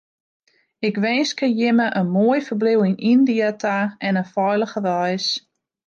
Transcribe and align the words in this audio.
Ik 0.87 0.95
winskje 1.03 1.47
jimme 1.59 1.87
in 1.99 2.07
moai 2.15 2.39
ferbliuw 2.47 2.81
yn 2.87 3.01
Yndia 3.13 3.49
ta 3.61 3.77
en 4.07 4.19
in 4.21 4.31
feilige 4.35 4.79
reis. 4.89 5.25